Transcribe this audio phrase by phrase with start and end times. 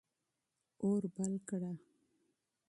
[0.83, 1.71] اور بل کړه.